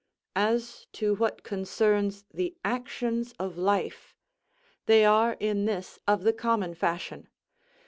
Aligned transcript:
As 0.35 0.87
to 0.93 1.13
what 1.13 1.43
concerns 1.43 2.25
the 2.33 2.57
actions 2.65 3.35
of 3.37 3.55
life, 3.55 4.15
they 4.87 5.05
are 5.05 5.37
in 5.39 5.65
this 5.65 5.99
of 6.07 6.23
the 6.23 6.33
common 6.33 6.73
fashion. 6.73 7.27